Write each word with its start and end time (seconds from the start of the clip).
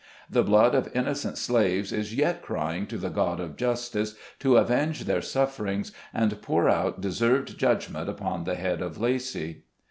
The 0.31 0.41
blood 0.41 0.73
of 0.73 0.89
innocent 0.95 1.37
slaves 1.37 1.91
is 1.93 2.15
yet 2.15 2.41
crying 2.41 2.87
to 2.87 2.97
the 2.97 3.11
God 3.11 3.39
of 3.39 3.55
justice 3.55 4.15
to 4.39 4.57
avenge 4.57 5.03
their 5.05 5.21
sufferings, 5.21 5.91
and 6.11 6.41
pour 6.41 6.67
out 6.67 7.01
deserved 7.01 7.59
judgment 7.59 8.09
upon 8.09 8.45
the 8.45 8.55
head 8.55 8.81
of 8.81 8.97
Lacy. 8.99 9.61